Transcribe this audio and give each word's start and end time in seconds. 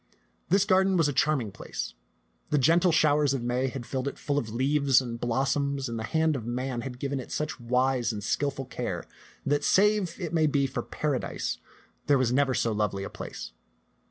This 0.49 0.65
garden 0.65 0.97
was 0.97 1.07
a 1.07 1.13
charming 1.13 1.51
place. 1.51 1.93
The 2.49 2.57
gentle 2.57 2.91
showers 2.91 3.35
of 3.35 3.43
May 3.43 3.67
had 3.67 3.85
filled 3.85 4.07
it 4.07 4.17
full 4.17 4.39
of 4.39 4.49
leaves 4.49 4.99
and 4.99 5.19
blos 5.19 5.53
soms, 5.53 5.87
and 5.87 5.99
the 5.99 6.03
hand 6.03 6.35
of 6.35 6.43
man 6.43 6.81
had 6.81 6.97
given 6.97 7.19
it 7.19 7.31
such 7.31 7.59
wise 7.59 8.11
and 8.11 8.23
skillful 8.23 8.65
care 8.65 9.05
that 9.45 9.63
save, 9.63 10.19
it 10.19 10.33
may 10.33 10.47
be, 10.47 10.65
for 10.65 10.81
Paradise, 10.81 11.59
there 12.07 12.17
was 12.17 12.33
never 12.33 12.55
so 12.55 12.71
lovely 12.71 13.03
a 13.03 13.11
place. 13.11 13.51